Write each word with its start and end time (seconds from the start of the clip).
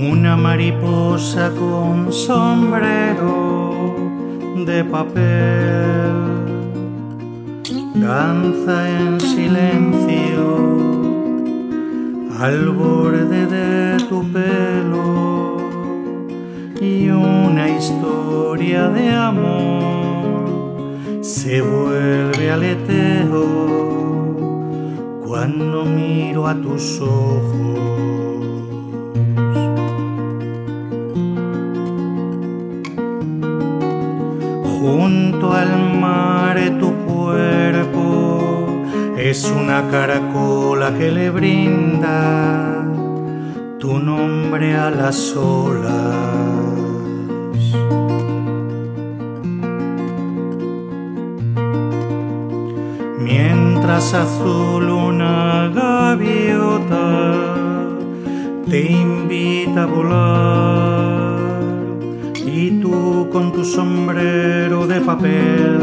Una 0.00 0.34
mariposa 0.34 1.50
con 1.50 2.10
sombrero 2.10 3.94
de 4.64 4.82
papel 4.82 6.14
danza 7.96 8.88
en 8.88 9.20
silencio 9.20 10.56
al 12.40 12.70
borde 12.70 13.44
de 13.44 13.98
tu 14.08 14.24
pelo 14.32 15.58
y 16.80 17.10
una 17.10 17.68
historia 17.68 18.88
de 18.88 19.10
amor 19.10 20.54
se 21.20 21.60
vuelve 21.60 22.50
aleteo 22.50 23.44
cuando 25.26 25.84
miro 25.84 26.46
a 26.46 26.54
tus 26.54 27.02
ojos. 27.02 28.59
Junto 34.80 35.52
al 35.52 36.00
mar 36.00 36.58
tu 36.80 36.90
cuerpo 37.04 38.40
es 39.18 39.44
una 39.50 39.86
caracola 39.90 40.94
que 40.96 41.10
le 41.10 41.28
brinda 41.30 42.82
tu 43.78 43.98
nombre 43.98 44.74
a 44.74 44.90
las 44.90 45.36
olas. 45.36 46.14
Mientras 53.18 54.14
azul 54.14 54.88
una 54.88 55.68
gaviota 55.74 57.34
te 58.66 58.90
invita 58.90 59.82
a 59.82 59.86
volar 59.86 60.89
y 62.52 62.80
tú 62.80 63.28
con 63.30 63.52
tu 63.52 63.64
sombrero 63.64 64.86
de 64.86 65.00
papel 65.00 65.78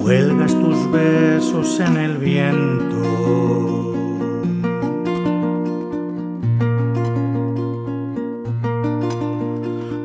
cuelgas 0.00 0.54
tus 0.54 0.90
besos 0.92 1.80
en 1.80 1.96
el 1.96 2.18
viento. 2.18 3.02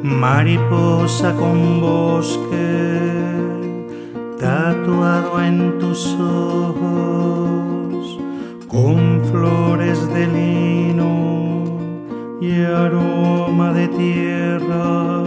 Mariposa 0.03 1.35
con 1.35 1.79
bosque 1.79 2.99
tatuado 4.39 5.43
en 5.43 5.77
tus 5.79 6.15
ojos 6.19 8.19
con 8.67 9.21
flores 9.29 10.11
de 10.13 10.27
lino 10.27 10.86
y 12.39 12.61
aroma 12.61 13.73
de 13.73 13.87
tierra, 13.87 15.23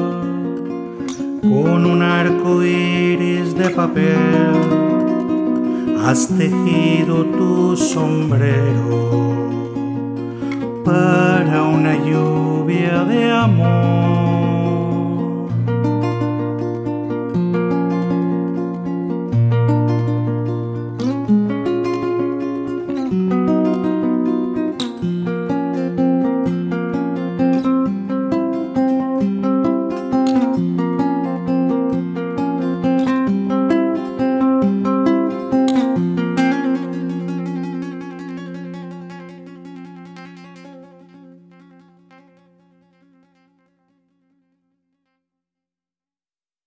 con 1.43 1.87
un 1.87 2.03
arco 2.03 2.63
iris 2.63 3.55
de 3.57 3.71
papel, 3.71 4.53
has 6.05 6.29
tejido 6.29 7.25
tu 7.27 7.77
sombrero 7.77 9.21
para 10.85 11.63
una 11.65 11.97
lluvia 11.97 13.05
de 13.05 13.31
amor. 13.31 14.40